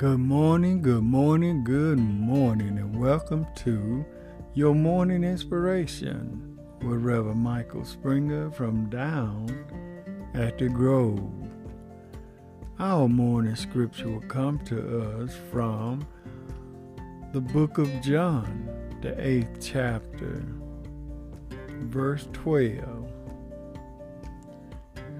Good 0.00 0.20
morning, 0.20 0.80
good 0.80 1.02
morning, 1.02 1.62
good 1.62 1.98
morning, 1.98 2.78
and 2.78 2.98
welcome 2.98 3.46
to 3.56 4.02
your 4.54 4.74
morning 4.74 5.24
inspiration 5.24 6.58
with 6.80 7.02
Reverend 7.04 7.40
Michael 7.40 7.84
Springer 7.84 8.50
from 8.50 8.88
down 8.88 9.50
at 10.32 10.56
the 10.56 10.70
Grove. 10.70 11.30
Our 12.78 13.10
morning 13.10 13.56
scripture 13.56 14.08
will 14.08 14.20
come 14.20 14.58
to 14.60 15.20
us 15.20 15.36
from 15.50 16.08
the 17.34 17.42
book 17.42 17.76
of 17.76 18.00
John, 18.00 18.70
the 19.02 19.14
eighth 19.22 19.58
chapter, 19.60 20.42
verse 21.90 22.26
12. 22.32 23.19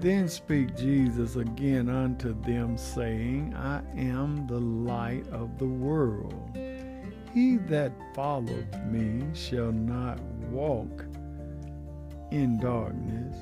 Then 0.01 0.27
spake 0.27 0.75
Jesus 0.75 1.35
again 1.35 1.87
unto 1.87 2.33
them, 2.41 2.75
saying, 2.75 3.53
I 3.55 3.83
am 3.95 4.47
the 4.47 4.59
light 4.59 5.27
of 5.27 5.59
the 5.59 5.67
world. 5.67 6.57
He 7.31 7.57
that 7.69 7.91
followeth 8.15 8.75
me 8.85 9.23
shall 9.35 9.71
not 9.71 10.19
walk 10.49 11.05
in 12.31 12.59
darkness, 12.59 13.37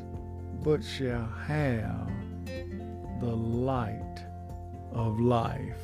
but 0.62 0.84
shall 0.84 1.30
have 1.48 2.12
the 3.22 3.36
light 3.38 4.26
of 4.92 5.18
life. 5.22 5.80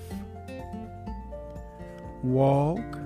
Walk 2.21 2.97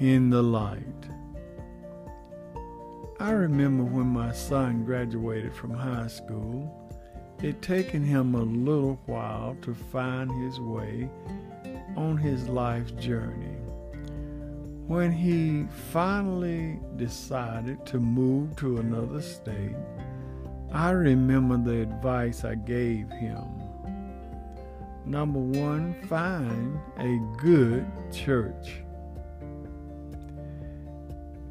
in 0.00 0.28
the 0.28 0.42
light. 0.42 1.01
I 3.22 3.30
remember 3.30 3.84
when 3.84 4.08
my 4.08 4.32
son 4.32 4.84
graduated 4.84 5.54
from 5.54 5.70
high 5.70 6.08
school, 6.08 6.90
it 7.40 7.62
taken 7.62 8.02
him 8.02 8.34
a 8.34 8.42
little 8.42 9.00
while 9.06 9.56
to 9.62 9.74
find 9.74 10.28
his 10.42 10.58
way 10.58 11.08
on 11.96 12.16
his 12.16 12.48
life 12.48 12.96
journey. 12.96 13.58
When 14.88 15.12
he 15.12 15.68
finally 15.92 16.80
decided 16.96 17.86
to 17.86 18.00
move 18.00 18.56
to 18.56 18.78
another 18.78 19.22
state, 19.22 19.76
I 20.72 20.90
remember 20.90 21.58
the 21.58 21.82
advice 21.82 22.44
I 22.44 22.56
gave 22.56 23.08
him. 23.08 23.44
Number 25.06 25.38
one, 25.38 25.94
find 26.08 26.76
a 26.98 27.20
good 27.40 27.86
church. 28.12 28.82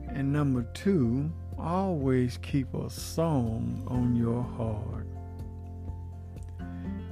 And 0.09 0.33
number 0.33 0.63
two, 0.73 1.31
always 1.61 2.37
keep 2.37 2.73
a 2.73 2.89
song 2.89 3.83
on 3.87 4.15
your 4.15 4.43
heart. 4.43 5.07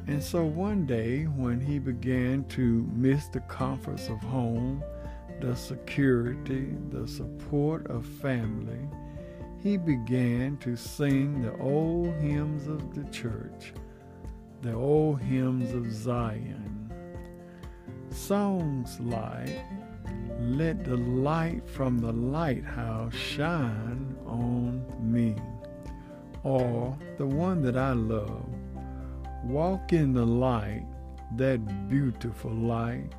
And 0.07 0.23
so 0.23 0.43
one 0.43 0.85
day, 0.85 1.25
when 1.25 1.61
he 1.61 1.77
began 1.77 2.43
to 2.45 2.89
miss 2.93 3.27
the 3.27 3.41
comforts 3.41 4.07
of 4.07 4.19
home, 4.19 4.83
the 5.39 5.55
security, 5.55 6.73
the 6.89 7.07
support 7.07 7.85
of 7.87 8.05
family, 8.05 8.89
he 9.61 9.77
began 9.77 10.57
to 10.57 10.75
sing 10.75 11.41
the 11.41 11.55
old 11.59 12.13
hymns 12.15 12.67
of 12.67 12.95
the 12.95 13.03
church, 13.11 13.73
the 14.61 14.73
old 14.73 15.21
hymns 15.21 15.73
of 15.73 15.91
Zion. 15.91 16.91
Songs 18.09 18.99
like 18.99 19.63
let 20.39 20.83
the 20.83 20.97
light 20.97 21.67
from 21.67 21.99
the 21.99 22.11
lighthouse 22.11 23.13
shine 23.13 24.15
on 24.25 24.85
me. 24.99 25.35
Or 26.43 26.97
the 27.17 27.25
one 27.25 27.61
that 27.63 27.75
I 27.75 27.91
love, 27.93 28.45
walk 29.43 29.93
in 29.93 30.13
the 30.13 30.25
light, 30.25 30.85
that 31.35 31.89
beautiful 31.89 32.51
light, 32.51 33.13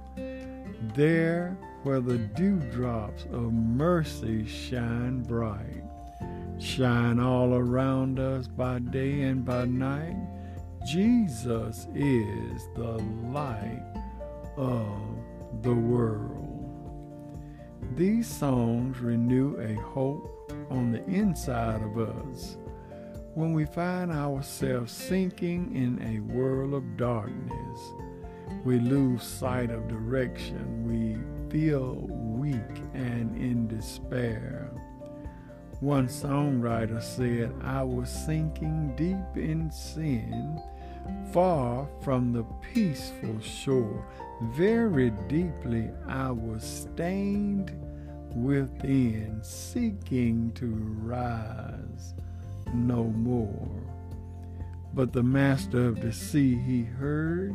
there 0.95 1.57
where 1.83 2.01
the 2.01 2.19
dewdrops 2.19 3.25
of 3.25 3.53
mercy 3.53 4.47
shine 4.47 5.23
bright, 5.23 5.85
shine 6.59 7.19
all 7.21 7.55
around 7.55 8.19
us 8.19 8.49
by 8.49 8.79
day 8.79 9.23
and 9.23 9.45
by 9.45 9.65
night. 9.65 10.17
Jesus 10.87 11.87
is 11.95 12.69
the 12.75 13.03
light 13.31 13.83
of 14.57 15.01
the 15.63 15.75
world. 15.75 16.50
These 17.97 18.27
songs 18.27 19.01
renew 19.01 19.57
a 19.59 19.75
hope 19.81 20.53
on 20.71 20.93
the 20.93 21.05
inside 21.07 21.83
of 21.83 21.99
us 21.99 22.57
when 23.35 23.53
we 23.53 23.65
find 23.65 24.11
ourselves 24.11 24.93
sinking 24.93 25.75
in 25.75 26.01
a 26.03 26.21
world 26.33 26.75
of 26.75 26.97
darkness. 26.97 27.81
We 28.65 28.79
lose 28.79 29.23
sight 29.23 29.71
of 29.71 29.89
direction. 29.89 30.85
We 30.87 31.17
feel 31.51 31.95
weak 32.09 32.83
and 32.95 33.37
in 33.37 33.69
despair. 33.69 34.71
One 35.81 36.09
songwriter 36.09 37.03
said, 37.03 37.55
I 37.63 37.83
was 37.83 38.11
sinking 38.11 38.95
deep 38.97 39.43
in 39.43 39.71
sin, 39.71 40.61
far 41.33 41.89
from 42.03 42.33
the 42.33 42.45
peaceful 42.73 43.41
shore. 43.41 44.05
Very 44.53 45.11
deeply 45.29 45.91
I 46.07 46.31
was 46.31 46.65
stained 46.65 47.73
within, 48.35 49.41
seeking 49.43 50.53
to 50.53 50.67
rise 51.03 52.15
no 52.73 53.05
more. 53.05 53.69
But 54.95 55.13
the 55.13 55.23
master 55.23 55.87
of 55.87 56.01
the 56.01 56.13
sea, 56.13 56.57
he 56.57 56.83
heard 56.83 57.55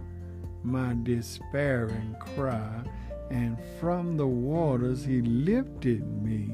my 0.64 0.96
despairing 1.04 2.16
cry, 2.20 2.84
and 3.30 3.58
from 3.80 4.18
the 4.18 4.28
waters 4.28 5.04
he 5.04 5.22
lifted 5.22 6.06
me. 6.24 6.50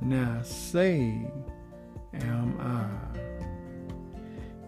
Now 0.00 0.40
say, 0.42 1.30
am 2.14 2.60
I? 2.60 3.25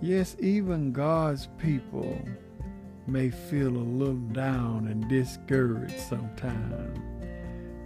Yes, 0.00 0.36
even 0.38 0.92
God's 0.92 1.48
people 1.58 2.16
may 3.08 3.30
feel 3.30 3.76
a 3.76 3.90
little 3.98 4.14
down 4.14 4.86
and 4.86 5.08
discouraged 5.08 5.98
sometimes. 5.98 6.98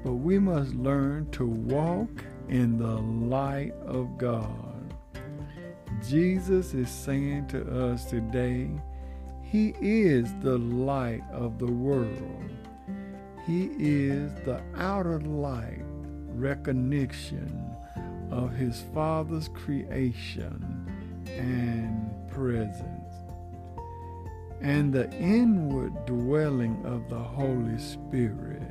But 0.04 0.14
we 0.14 0.38
must 0.38 0.74
learn 0.74 1.30
to 1.30 1.46
walk 1.46 2.10
in 2.48 2.76
the 2.76 2.98
light 2.98 3.72
of 3.86 4.18
God. 4.18 4.94
Jesus 6.06 6.74
is 6.74 6.90
saying 6.90 7.46
to 7.48 7.90
us 7.90 8.04
today, 8.04 8.68
He 9.42 9.74
is 9.80 10.28
the 10.42 10.58
light 10.58 11.22
of 11.32 11.58
the 11.58 11.72
world. 11.72 12.50
He 13.46 13.70
is 13.78 14.34
the 14.44 14.60
outer 14.76 15.20
light 15.20 15.84
recognition 16.34 17.74
of 18.30 18.52
His 18.52 18.82
Father's 18.92 19.48
creation 19.48 20.82
and 21.28 22.01
presence 22.32 23.14
and 24.60 24.92
the 24.92 25.10
inward 25.18 26.06
dwelling 26.06 26.80
of 26.84 27.08
the 27.08 27.18
Holy 27.18 27.78
Spirit. 27.78 28.62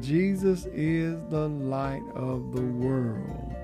Jesus 0.00 0.66
is 0.66 1.20
the 1.30 1.48
light 1.48 2.02
of 2.14 2.54
the 2.54 2.62
world, 2.62 3.54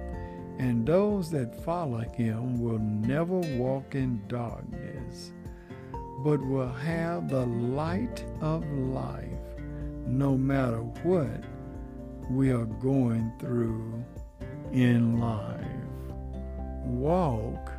and 0.59 0.87
those 0.87 1.31
that 1.31 1.65
follow 1.65 2.01
him 2.01 2.61
will 2.61 2.79
never 2.79 3.39
walk 3.57 3.95
in 3.95 4.21
darkness, 4.27 5.33
but 6.25 6.45
will 6.45 6.73
have 6.73 7.29
the 7.29 7.47
light 7.47 8.25
of 8.41 8.65
life 8.73 9.27
no 10.07 10.37
matter 10.37 10.83
what 11.05 11.45
we 12.29 12.51
are 12.51 12.67
going 12.67 13.33
through 13.39 14.05
in 14.73 15.21
life. 15.21 15.65
Walk 16.85 17.71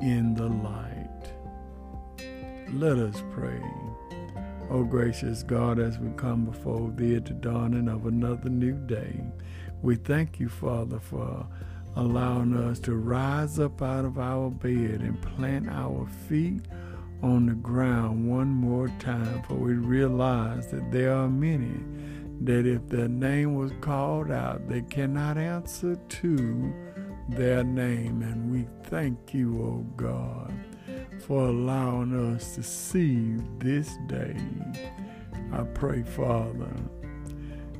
in 0.00 0.34
the 0.34 0.48
light. 0.48 1.32
Let 2.72 2.98
us 2.98 3.22
pray. 3.32 3.60
O 4.70 4.84
gracious 4.84 5.42
God, 5.42 5.78
as 5.78 5.98
we 5.98 6.10
come 6.10 6.44
before 6.44 6.92
thee 6.94 7.16
at 7.16 7.24
the 7.24 7.32
dawning 7.32 7.88
of 7.88 8.06
another 8.06 8.48
new 8.48 8.74
day, 8.86 9.20
we 9.82 9.96
thank 9.96 10.38
you, 10.38 10.48
Father, 10.48 11.00
for 11.00 11.46
allowing 11.96 12.56
us 12.56 12.78
to 12.80 12.94
rise 12.94 13.58
up 13.58 13.82
out 13.82 14.04
of 14.04 14.18
our 14.18 14.50
bed 14.50 15.00
and 15.00 15.20
plant 15.20 15.68
our 15.68 16.06
feet 16.28 16.62
on 17.22 17.46
the 17.46 17.54
ground 17.54 18.30
one 18.30 18.48
more 18.48 18.88
time, 19.00 19.42
for 19.42 19.54
we 19.54 19.74
realize 19.74 20.68
that 20.68 20.90
there 20.92 21.14
are 21.14 21.28
many 21.28 21.82
that 22.42 22.66
if 22.66 22.88
their 22.88 23.08
name 23.08 23.54
was 23.54 23.72
called 23.80 24.30
out, 24.30 24.66
they 24.68 24.80
cannot 24.82 25.36
answer 25.36 25.96
to 25.96 26.72
their 27.30 27.64
name. 27.64 28.22
And 28.22 28.50
we 28.50 28.66
thank 28.84 29.34
you, 29.34 29.62
O 29.62 29.86
God 29.96 30.52
for 31.20 31.48
allowing 31.48 32.34
us 32.34 32.54
to 32.54 32.62
see 32.62 33.36
this 33.58 33.96
day. 34.06 34.36
I 35.52 35.62
pray, 35.62 36.02
Father, 36.02 36.72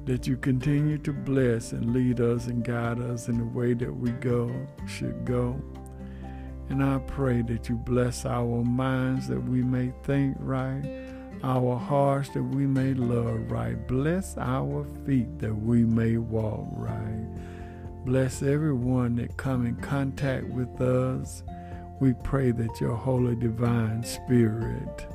that 0.05 0.27
you 0.27 0.37
continue 0.37 0.99
to 0.99 1.13
bless 1.13 1.73
and 1.73 1.93
lead 1.93 2.21
us 2.21 2.47
and 2.47 2.65
guide 2.65 3.01
us 3.01 3.29
in 3.29 3.39
the 3.39 3.45
way 3.45 3.75
that 3.75 3.93
we 3.93 4.11
go, 4.13 4.51
should 4.87 5.25
go. 5.25 5.61
And 6.69 6.83
I 6.85 6.99
pray 6.99 7.43
that 7.43 7.69
you 7.69 7.77
bless 7.77 8.25
our 8.25 8.63
minds 8.63 9.27
that 9.29 9.43
we 9.43 9.63
may 9.63 9.93
think 10.05 10.37
right, 10.39 11.09
our 11.43 11.77
hearts 11.77 12.29
that 12.31 12.43
we 12.43 12.67
may 12.67 12.95
love 12.95 13.51
right. 13.51 13.89
Bless 13.89 14.37
our 14.37 14.87
feet 15.07 15.39
that 15.39 15.55
we 15.55 15.85
may 15.85 16.19
walk 16.19 16.67
right. 16.73 17.27
Bless 18.11 18.43
everyone 18.43 19.15
that 19.15 19.37
come 19.37 19.65
in 19.65 19.77
contact 19.77 20.45
with 20.49 20.81
us. 20.81 21.45
We 22.01 22.13
pray 22.25 22.51
that 22.51 22.81
your 22.81 22.97
holy 22.97 23.37
divine 23.37 24.03
spirit 24.03 25.07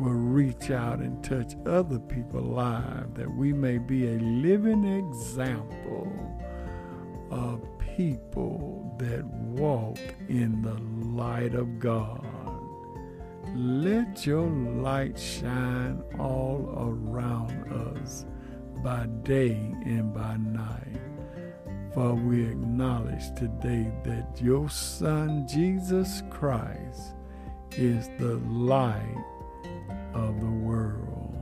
will 0.00 0.12
reach 0.12 0.70
out 0.70 1.00
and 1.00 1.22
touch 1.22 1.54
other 1.66 1.98
people's 1.98 2.46
lives, 2.46 3.12
that 3.12 3.30
we 3.30 3.52
may 3.52 3.76
be 3.76 4.06
a 4.06 4.18
living 4.18 4.84
example 4.86 6.10
of 7.30 7.60
people 7.78 8.96
that 8.98 9.22
walk 9.26 9.98
in 10.30 10.62
the 10.62 10.78
light 11.14 11.54
of 11.54 11.78
God. 11.78 12.26
Let 13.54 14.24
your 14.24 14.48
light 14.48 15.18
shine 15.18 16.02
all 16.18 16.72
around 16.74 17.70
us 17.70 18.24
by 18.82 19.08
day 19.24 19.74
and 19.84 20.14
by 20.14 20.38
night. 20.38 21.09
For 21.94 22.14
we 22.14 22.44
acknowledge 22.44 23.34
today 23.34 23.90
that 24.04 24.40
your 24.40 24.70
Son, 24.70 25.46
Jesus 25.48 26.22
Christ, 26.30 27.14
is 27.72 28.08
the 28.18 28.36
light 28.46 29.24
of 30.14 30.40
the 30.40 30.46
world. 30.46 31.36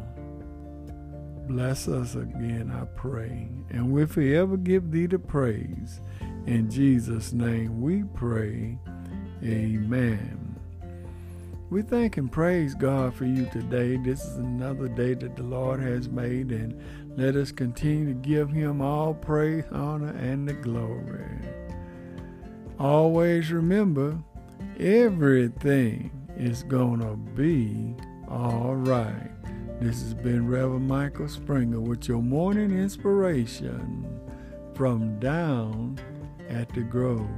Bless 1.49 1.87
us 1.89 2.15
again, 2.15 2.73
I 2.75 2.85
pray, 2.99 3.49
and 3.71 3.91
we'll 3.91 4.07
forever 4.07 4.57
give 4.57 4.91
thee 4.91 5.07
the 5.07 5.19
praise. 5.19 6.01
In 6.47 6.71
Jesus' 6.71 7.33
name 7.33 7.81
we 7.81 8.05
pray. 8.05 8.79
Amen. 9.43 10.57
We 11.71 11.83
thank 11.83 12.17
and 12.17 12.33
praise 12.33 12.75
God 12.75 13.15
for 13.15 13.27
you 13.27 13.45
today. 13.53 13.99
This 13.99 14.25
is 14.25 14.37
another 14.37 14.89
day 14.89 15.13
that 15.15 15.37
the 15.37 15.43
Lord 15.43 15.81
has 15.81 16.09
made, 16.09 16.53
and 16.53 16.81
let 17.19 17.35
us 17.35 17.51
continue 17.51 18.07
to 18.07 18.15
give 18.15 18.49
Him 18.49 18.81
all 18.81 19.13
praise, 19.13 19.65
honor, 19.73 20.17
and 20.19 20.47
the 20.47 20.53
glory. 20.53 21.41
Always 22.79 23.51
remember, 23.51 24.17
everything 24.79 26.13
is 26.37 26.63
going 26.63 27.01
to 27.01 27.17
be 27.35 27.97
all 28.29 28.77
right. 28.77 29.33
This 29.81 30.01
has 30.01 30.15
been 30.15 30.47
Reverend 30.47 30.87
Michael 30.87 31.29
Springer 31.29 31.81
with 31.81 32.07
your 32.07 32.23
morning 32.23 32.71
inspiration 32.71 34.07
from 34.75 35.19
down 35.19 35.99
at 36.49 36.69
the 36.69 36.83
Grove. 36.83 37.29